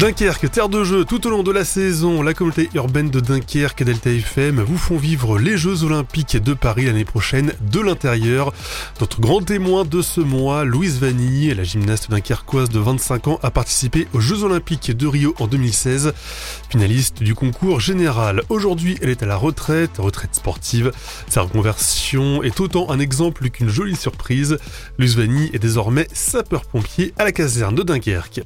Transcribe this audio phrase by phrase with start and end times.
[0.00, 3.82] Dunkerque, terre de jeu, tout au long de la saison, la communauté urbaine de Dunkerque
[3.82, 8.54] et Delta FM vous font vivre les Jeux Olympiques de Paris l'année prochaine de l'intérieur.
[9.02, 13.50] Notre grand témoin de ce mois, Louise Vanille, la gymnaste dunkerquoise de 25 ans, a
[13.50, 16.14] participé aux Jeux Olympiques de Rio en 2016,
[16.70, 18.40] finaliste du concours général.
[18.48, 20.92] Aujourd'hui, elle est à la retraite, retraite sportive.
[21.28, 24.56] Sa reconversion est autant un exemple qu'une jolie surprise.
[24.98, 28.40] Louise Vanille est désormais sapeur-pompier à la caserne de Dunkerque.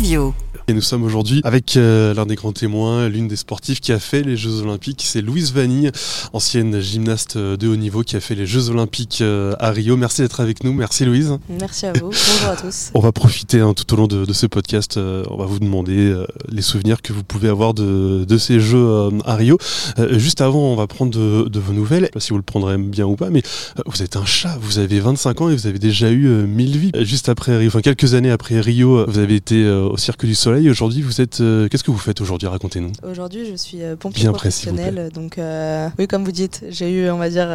[0.00, 0.49] Interview.
[0.70, 3.98] Et nous sommes aujourd'hui avec euh, l'un des grands témoins, l'une des sportives qui a
[3.98, 5.90] fait les Jeux Olympiques, c'est Louise Vanille,
[6.32, 9.96] ancienne gymnaste de haut niveau qui a fait les Jeux Olympiques euh, à Rio.
[9.96, 11.36] Merci d'être avec nous, merci Louise.
[11.48, 12.90] Merci à vous, bonjour à tous.
[12.94, 16.14] On va profiter hein, tout au long de, ce podcast, euh, on va vous demander
[16.48, 19.58] les souvenirs que vous pouvez avoir de, ces Jeux à Rio.
[20.12, 22.78] juste avant, on va prendre de, vos nouvelles, je sais pas si vous le prendrez
[22.78, 23.42] bien ou pas, mais
[23.86, 26.92] vous êtes un chat, vous avez 25 ans et vous avez déjà eu 1000 vies.
[27.00, 30.59] Juste après Rio, enfin quelques années après Rio, vous avez été au Cirque du Soleil
[30.68, 31.40] Aujourd'hui, vous êtes.
[31.40, 32.48] Euh, qu'est-ce que vous faites aujourd'hui?
[32.48, 32.92] Racontez-nous.
[33.02, 35.10] Aujourd'hui, je suis euh, pompier professionnel.
[35.14, 37.48] donc, euh, oui, comme vous dites, j'ai eu, on va dire,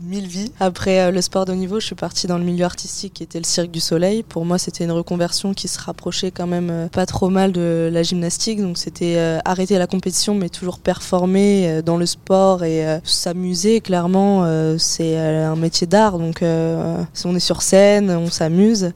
[0.00, 0.52] mille vies.
[0.60, 3.38] Après le sport de haut niveau, je suis partie dans le milieu artistique qui était
[3.38, 4.22] le Cirque du Soleil.
[4.22, 8.02] Pour moi, c'était une reconversion qui se rapprochait quand même pas trop mal de la
[8.02, 8.60] gymnastique.
[8.60, 13.80] Donc, c'était arrêter la compétition, mais toujours performer dans le sport et s'amuser.
[13.80, 16.18] Clairement, c'est un métier d'art.
[16.18, 18.92] Donc, on est sur scène, on s'amuse.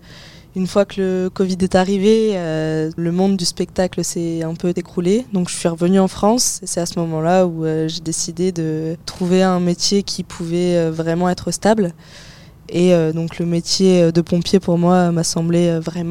[0.56, 4.72] Une fois que le Covid est arrivé, euh, le monde du spectacle s'est un peu
[4.74, 5.24] écroulé.
[5.32, 6.60] Donc je suis revenue en France.
[6.64, 10.90] C'est à ce moment-là où euh, j'ai décidé de trouver un métier qui pouvait euh,
[10.90, 11.92] vraiment être stable.
[12.72, 16.10] Et euh, donc le métier euh, de pompier pour moi m'a semblé euh, vraiment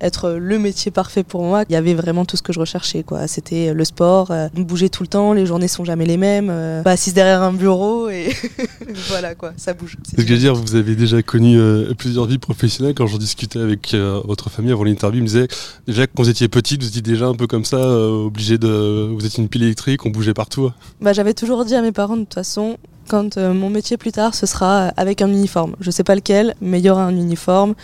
[0.00, 1.64] être le métier parfait pour moi.
[1.68, 3.02] Il y avait vraiment tout ce que je recherchais.
[3.02, 3.26] quoi.
[3.28, 7.14] C'était le sport, bouger tout le temps, les journées sont jamais les mêmes, pas assise
[7.14, 8.28] derrière un bureau et
[9.08, 9.96] voilà quoi, ça bouge.
[10.04, 11.58] C'est ce que je veux dire, vous avez déjà connu
[11.96, 12.94] plusieurs vies professionnelles.
[12.94, 15.48] Quand j'en discutais avec votre famille avant l'interview, ils me disaient
[15.86, 19.08] déjà quand vous étiez petite, vous étiez déjà un peu comme ça, obligé de.
[19.12, 20.70] Vous étiez une pile électrique, on bougeait partout.
[21.00, 22.78] Bah, J'avais toujours dit à mes parents de toute façon,
[23.08, 25.74] quand euh, mon métier plus tard, ce sera avec un uniforme.
[25.80, 27.74] Je ne sais pas lequel, mais il y aura un uniforme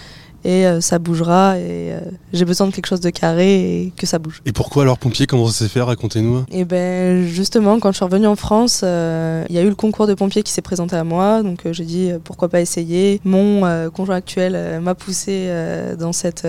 [0.45, 2.01] et euh, ça bougera et euh,
[2.33, 4.43] j'ai besoin de quelque chose de carré et que ça bouge.
[4.45, 6.41] Et pourquoi alors pompier Comment ça s'est fait Racontez-nous.
[6.51, 9.69] Et eh ben justement quand je suis revenue en France, euh, il y a eu
[9.69, 13.21] le concours de pompiers qui s'est présenté à moi, donc j'ai dit pourquoi pas essayer.
[13.25, 15.51] Mon conjoint actuel m'a poussé
[15.99, 16.47] dans cette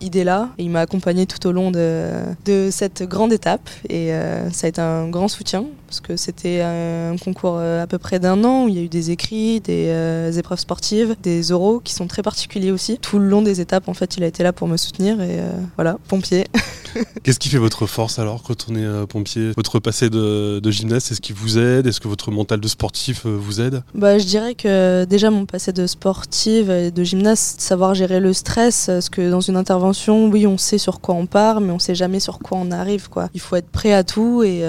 [0.00, 2.10] idée-là et il m'a accompagné tout au long de,
[2.44, 4.12] de cette grande étape et
[4.52, 8.44] ça a été un grand soutien parce que c'était un concours à peu près d'un
[8.44, 12.06] an où il y a eu des écrits, des épreuves sportives, des oraux qui sont
[12.06, 12.98] très particuliers aussi.
[13.00, 15.40] Tout le long des étapes, en fait, il a été là pour me soutenir et
[15.40, 16.46] euh, voilà, pompier.
[17.22, 19.52] Qu'est-ce qui fait votre force alors quand on est euh, pompier?
[19.56, 21.86] Votre passé de, gymnaste, est-ce qui vous aide?
[21.86, 23.82] Est-ce que votre mental de sportif euh, vous aide?
[23.94, 28.32] Bah, Je dirais que déjà mon passé de sportive et de gymnaste, savoir gérer le
[28.32, 31.78] stress, parce que dans une intervention, oui, on sait sur quoi on part, mais on
[31.78, 33.08] sait jamais sur quoi on arrive.
[33.08, 33.28] Quoi.
[33.34, 34.62] Il faut être prêt à tout et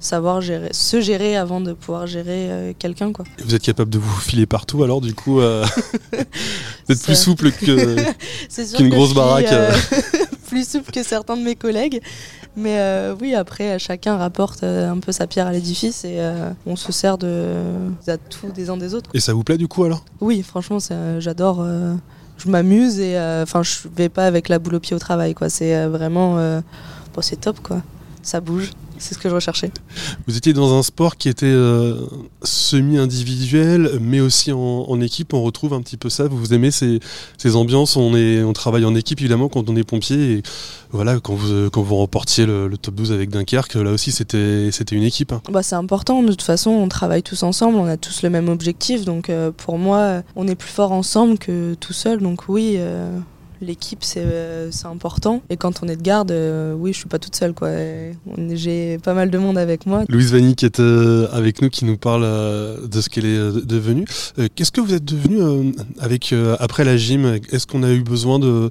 [0.00, 3.12] savoir gérer, se gérer avant de pouvoir gérer quelqu'un.
[3.12, 3.24] Quoi.
[3.44, 5.40] Vous êtes capable de vous filer partout alors du coup
[6.88, 9.46] Vous êtes plus souple que qu'une grosse baraque.
[10.54, 12.00] Euh, plus souple que certains de mes collègues.
[12.56, 16.18] Mais euh, oui, après, chacun rapporte euh, un peu sa pierre à l'édifice et
[16.66, 17.54] on se sert de
[18.30, 19.10] tout des uns des autres.
[19.14, 20.04] Et ça vous plaît du coup alors?
[20.20, 20.78] Oui, franchement,
[21.18, 21.66] j'adore.
[22.38, 25.34] je m'amuse et enfin, je vais pas avec la boule au pied au travail.
[25.34, 25.48] quoi.
[25.48, 26.36] C'est vraiment.
[27.14, 27.82] Bon, c'est top quoi.
[28.22, 28.70] Ça bouge.
[28.98, 29.70] C'est ce que je recherchais.
[30.26, 31.96] Vous étiez dans un sport qui était euh,
[32.42, 35.34] semi-individuel, mais aussi en, équipe.
[35.34, 36.28] On retrouve un petit peu ça.
[36.28, 37.00] Vous aimez ces,
[37.36, 40.32] ces, ambiances on, est, on travaille en équipe, évidemment, quand on est pompier.
[40.32, 40.42] Et
[40.90, 45.02] voilà, quand vous, quand vous remportiez le, top 12 avec Dunkerque, là aussi, c'était une
[45.02, 45.32] équipe.
[45.32, 45.42] Hein.
[45.50, 46.22] Bah, C'est important.
[46.22, 47.78] De toute façon, on travaille tous ensemble.
[47.78, 49.04] On a tous le même objectif.
[49.04, 52.20] Donc, euh, pour moi, on est plus fort ensemble que tout seul.
[52.20, 52.74] Donc, oui.
[52.76, 53.18] Euh,
[53.64, 55.42] l'équipe euh, c'est important.
[55.50, 57.70] Et quand on est de garde euh, oui je suis pas toute seule quoi.
[58.52, 60.04] J'ai pas mal de monde avec moi.
[60.08, 64.04] Louise Vanny qui est euh, avec nous qui nous parle de ce qu'elle est devenue.
[64.54, 67.38] Qu'est-ce que vous êtes devenue avec après la gym?
[67.50, 68.70] Est-ce qu'on a eu besoin de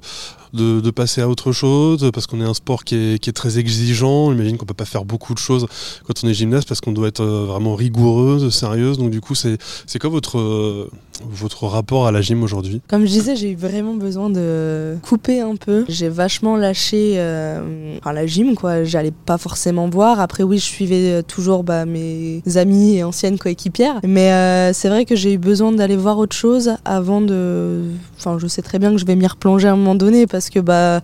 [0.54, 4.30] de, passer à autre chose parce qu'on est un sport qui est, très exigeant.
[4.30, 5.66] J'imagine qu'on peut pas faire beaucoup de choses
[6.06, 8.98] quand on est gymnaste parce qu'on doit être euh, vraiment rigoureuse, sérieuse.
[8.98, 9.58] Donc du coup, c'est
[10.00, 10.88] quoi votre euh,
[11.28, 12.80] votre rapport à la gym aujourd'hui?
[12.88, 15.84] Comme je disais, j'ai eu vraiment besoin de couper un peu.
[15.88, 18.84] J'ai vachement lâché euh, la gym, quoi.
[18.84, 20.20] J'allais pas forcément voir.
[20.20, 24.00] Après, oui, je suivais toujours bah, mes amis et anciennes coéquipières.
[24.06, 27.80] Mais c'est vrai que j'ai eu besoin d'aller voir autre chose avant de.
[28.18, 30.43] Enfin, je sais très bien que je vais m'y replonger à un moment donné parce
[30.44, 31.00] parce que bah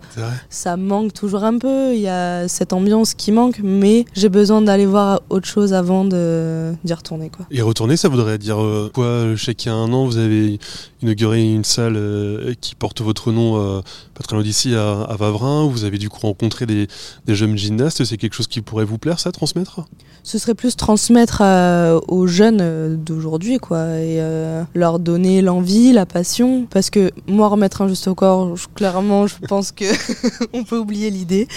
[0.51, 1.95] ça manque toujours un peu.
[1.95, 6.05] Il y a cette ambiance qui manque, mais j'ai besoin d'aller voir autre chose avant
[6.05, 7.31] d'y retourner.
[7.31, 7.47] Quoi.
[7.51, 10.19] Et retourner, ça voudrait dire euh, quoi Je sais qu'il y a un an, vous
[10.19, 10.59] avez
[11.03, 13.81] inauguré une salle euh, qui porte votre nom euh,
[14.15, 15.67] pas très loin d'ici à, à, Vavrin.
[15.67, 16.87] Vous avez du coup rencontré des,
[17.25, 18.05] des jeunes gymnastes.
[18.05, 19.87] C'est quelque chose qui pourrait vous plaire, ça, transmettre?
[20.23, 21.43] Ce serait plus transmettre
[22.09, 24.21] aux jeunes d'aujourd'hui, quoi, et
[24.75, 26.67] leur donner l'envie, la passion.
[26.69, 29.85] Parce que moi, remettre un juste au corps, clairement, je pense que
[30.53, 31.49] on peut oublier l'idée.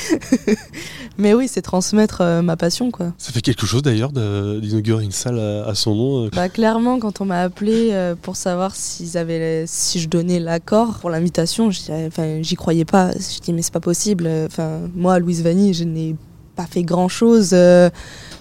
[1.17, 3.13] Mais oui, c'est transmettre ma passion, quoi.
[3.17, 6.29] Ça fait quelque chose d'ailleurs d'inaugurer une salle à, son nom.
[6.29, 11.09] Bah, clairement, quand on m'a appelé pour savoir s'ils avaient si je donnais l'accord pour
[11.09, 13.11] l'invitation, j'y croyais pas.
[13.11, 14.27] Je dis mais c'est pas possible.
[14.47, 16.15] Enfin, moi, Louise Vanille, je n'ai
[16.55, 17.51] pas fait grand chose.
[17.53, 17.89] Euh,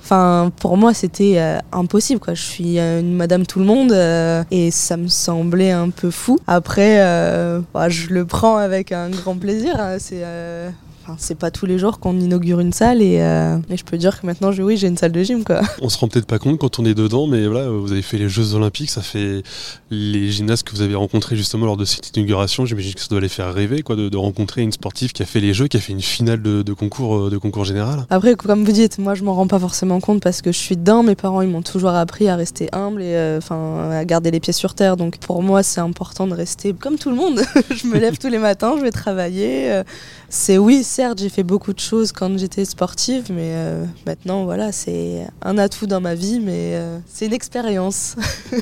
[0.02, 2.20] enfin, pour moi, c'était euh, impossible.
[2.20, 2.34] Quoi.
[2.34, 6.38] Je suis une Madame Tout le Monde euh, et ça me semblait un peu fou.
[6.46, 6.98] Après,
[7.74, 9.76] bah, je le prends avec un grand plaisir.
[9.78, 9.96] Hein.
[9.98, 10.24] C'est
[11.18, 14.26] c'est pas tous les jours qu'on inaugure une salle euh, et, je peux dire que
[14.26, 15.44] maintenant, je, oui, j'ai une salle de gym.
[15.44, 15.60] Quoi.
[15.80, 18.18] On se rend peut-être pas compte quand on est dedans, mais voilà, vous avez fait
[18.18, 19.42] les Jeux Olympiques, ça fait
[19.90, 22.66] les gymnastes que vous avez rencontrés justement lors de cette inauguration.
[22.66, 25.40] J'imagine que ça doit les faire rêver quoi, de, rencontrer une sportive qui a fait
[25.40, 28.06] les Jeux, qui a fait une finale de, concours, euh, de concours général.
[28.10, 30.76] Après, comme vous dites, moi je m'en rends pas forcément compte parce que je suis
[30.76, 31.02] dedans.
[31.02, 34.40] Mes parents ils m'ont toujours appris à rester humble et euh, enfin à garder les
[34.40, 34.96] pieds sur terre.
[34.96, 37.40] Donc pour moi, c'est important de rester comme tout le monde.
[37.74, 39.82] je me lève tous les matins, je vais travailler.
[40.28, 44.72] c'est oui, certes, j'ai fait beaucoup de choses quand j'étais sportive, mais euh, maintenant, voilà,
[44.72, 48.14] c'est un atout dans ma vie, mais euh, c'est une expérience.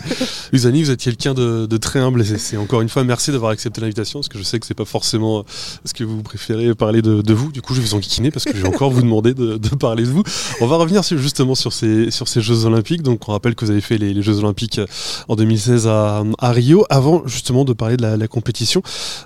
[0.52, 4.20] Usani, vous êtes quelqu'un de, très humble c'est encore une fois merci d'avoir accepté l'invitation,
[4.20, 5.44] parce que je sais que c'est pas forcément
[5.84, 7.50] ce que vous préférez parler de, vous.
[7.50, 10.04] Du coup, je vais vous enquiquiner parce que je vais encore vous demander de, parler
[10.04, 10.22] de vous.
[10.60, 13.02] On va revenir justement sur ces, sur ces Jeux Olympiques.
[13.02, 14.80] Donc, on rappelle que vous avez fait les, Jeux Olympiques
[15.26, 16.86] en 2016 à, Rio.
[16.90, 18.82] Avant justement de parler de la, compétition,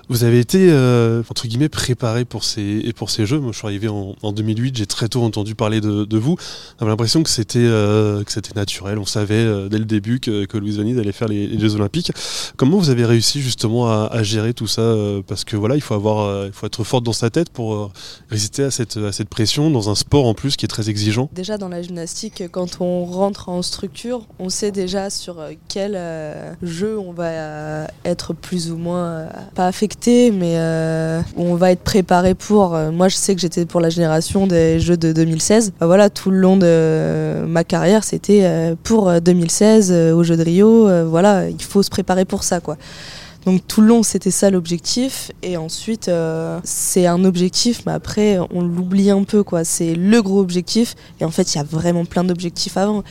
[0.09, 3.39] vous avez été euh, entre guillemets préparé pour ces, pour ces Jeux.
[3.39, 6.37] Moi, je suis arrivé en, 2008, j'ai très tôt entendu parler de, vous.
[6.79, 8.23] J'avais l'impression que c'était euh,
[8.55, 8.97] naturel.
[8.97, 12.11] On savait euh, dès le début que, que Louise Vanille allait faire les, Jeux Olympiques.
[12.57, 15.93] Comment vous avez réussi justement à, gérer tout ça euh, Parce que voilà, il faut
[15.93, 17.91] avoir, il faut être forte dans sa tête pour
[18.29, 21.29] résister à cette, à cette pression dans un sport en plus qui est très exigeant?
[21.33, 25.37] Déjà dans la gymnastique, quand on rentre en structure, on sait déjà sur
[25.67, 25.99] quel
[26.63, 30.57] jeu on va être plus ou moins pas affecté, mais
[31.35, 32.77] on va être préparé pour.
[32.91, 35.73] Moi, je sais que j'étais pour la génération des Jeux de 2016.
[35.79, 40.37] Bah voilà, tout le long de ma carrière, c'était euh, pour 2016 euh, aux Jeux
[40.37, 40.87] de Rio.
[40.87, 42.77] Euh, voilà, il faut se préparer pour ça, quoi.
[43.45, 45.31] Donc tout le long, c'était ça l'objectif.
[45.43, 46.09] Et ensuite,
[46.63, 49.63] c'est un objectif, mais après, on l'oublie un peu, quoi.
[49.63, 50.95] C'est le gros objectif.
[51.19, 53.03] Et en fait, il y a vraiment plein d'objectifs avant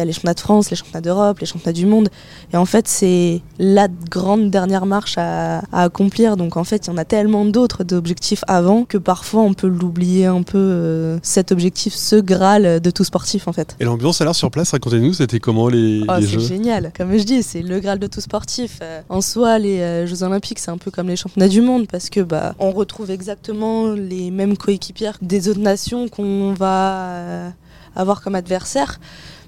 [0.00, 2.08] y a les championnats de France, les championnats d'Europe, les championnats du monde.
[2.52, 6.36] Et en fait, c'est la grande dernière marche à, accomplir.
[6.36, 9.68] Donc en fait, il y en a tellement d'autres d'objectifs avant que parfois on peut
[9.68, 13.76] l'oublier un peu, euh, cet objectif, ce Graal de tout sportif en fait.
[13.80, 16.92] Et l'ambiance alors sur place, racontez-nous, c'était comment les, oh, C'est génial.
[16.96, 18.78] Comme je dis, c'est le Graal de tout sportif.
[18.82, 21.86] Euh, en soi, les euh, Jeux Olympiques, c'est un peu comme les championnats du monde
[21.86, 27.52] parce que bah, on retrouve exactement les mêmes coéquipières des autres nations qu'on va
[27.94, 28.98] avoir comme adversaires.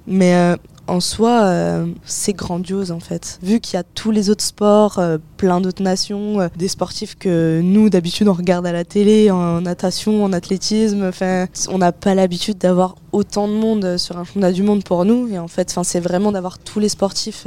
[0.07, 0.57] Mais euh,
[0.87, 3.39] en soi, euh, c'est grandiose en fait.
[3.43, 7.61] Vu qu'il y a tous les autres sports, euh, plein d'autres nations, des sportifs que
[7.63, 12.15] nous d'habitude on regarde à la télé, en natation, en athlétisme, enfin, on n'a pas
[12.15, 15.29] l'habitude d'avoir autant de monde sur un championnat du monde pour nous.
[15.29, 17.47] Et en fait, c'est vraiment d'avoir tous les sportifs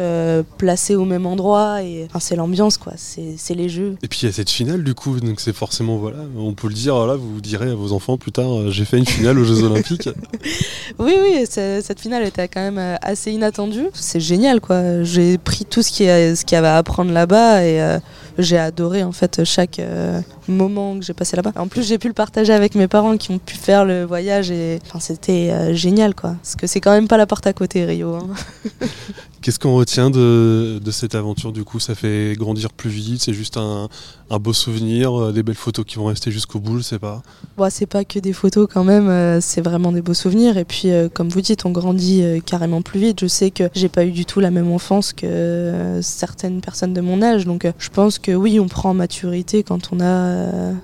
[0.57, 1.81] placés au même endroit.
[1.81, 2.93] Et c'est l'ambiance, quoi.
[2.97, 3.95] C'est les jeux.
[4.03, 6.67] Et puis il y a cette finale du coup, donc c'est forcément voilà, on peut
[6.67, 7.05] le dire.
[7.07, 10.09] Là, vous direz à vos enfants plus tard, j'ai fait une finale aux Jeux Olympiques.
[10.99, 13.87] oui, oui, cette finale était quand même assez inattendu.
[13.93, 15.03] C'est génial, quoi.
[15.03, 17.99] J'ai pris tout ce qu'il y, avait à apprendre là-bas et euh,
[18.37, 21.51] j'ai adoré en fait chaque euh, moment que j'ai passé là-bas.
[21.55, 24.51] En plus, j'ai pu le partager avec mes parents qui ont pu faire le voyage
[24.51, 26.35] et enfin, c'était euh, génial, quoi.
[26.41, 28.15] Parce que c'est quand même pas la porte à côté, Rio.
[28.15, 28.27] Hein.
[29.41, 31.79] Qu'est-ce qu'on retient de, cette aventure du coup?
[31.79, 33.89] Ça fait grandir plus vite, c'est juste un,
[34.39, 37.21] beau souvenir, euh, des belles photos qui vont rester jusqu'au bout, je sais pas.
[37.55, 40.57] Bon, c'est pas que des photos quand même, euh, c'est vraiment des beaux souvenirs.
[40.57, 43.19] Et puis, comme vous dites, on grandit carrément plus vite.
[43.21, 47.01] Je sais que j'ai pas eu du tout la même enfance que certaines personnes de
[47.01, 47.45] mon âge.
[47.45, 50.34] Donc, je pense que oui, on prend en maturité quand on a,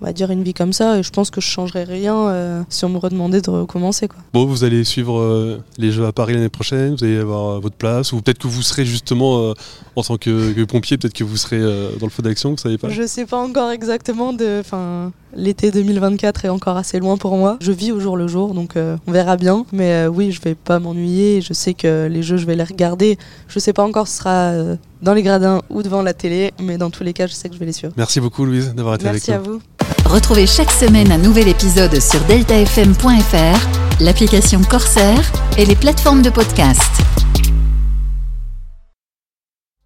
[0.02, 1.00] on va dire, une vie comme ça.
[1.00, 4.08] Et je pense que je changerais rien si on me redemandait de recommencer.
[4.08, 4.20] Quoi.
[4.34, 8.12] Bon, vous allez suivre les Jeux à Paris l'année prochaine, vous allez avoir votre place,
[8.14, 9.54] ou peut-être que vous serez justement euh,
[9.96, 12.78] en tant que, pompier, peut-être que vous serez euh, dans le feu d'action, vous savez
[12.78, 14.34] pas Je sais pas encore exactement.
[14.34, 17.58] De, enfin, l'été 2024 est encore assez loin pour moi.
[17.62, 19.66] Je vis au jour le jour, donc euh, on verra bien.
[19.72, 21.42] Mais oui, je vais pas m'ennuyer.
[21.42, 23.18] Je sais que les jeux, je vais les regarder.
[23.48, 24.54] Je sais pas encore si ce sera
[25.02, 27.56] dans les gradins ou devant la télé, mais dans tous les cas, je sais que
[27.56, 27.94] je vais les suivre.
[27.98, 29.34] Merci beaucoup, Louise, d'avoir été avec nous.
[29.34, 29.62] Merci à vous.
[30.06, 36.92] Retrouvez chaque semaine un nouvel épisode sur deltafm.fr, l'application Corsair et les plateformes de podcast.